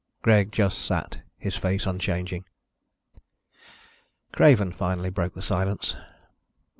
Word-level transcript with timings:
Greg 0.23 0.51
just 0.51 0.79
sat, 0.79 1.19
his 1.37 1.55
face 1.55 1.85
unchanging. 1.85 2.43
Craven 4.31 4.71
finally 4.71 5.11
broke 5.11 5.35
the 5.35 5.43
silence. 5.43 5.95